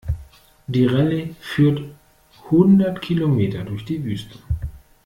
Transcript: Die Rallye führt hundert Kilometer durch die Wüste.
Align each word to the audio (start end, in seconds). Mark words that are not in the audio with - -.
Die 0.65 0.87
Rallye 0.87 1.35
führt 1.39 1.79
hundert 2.49 3.03
Kilometer 3.03 3.63
durch 3.63 3.85
die 3.85 4.03
Wüste. 4.03 4.39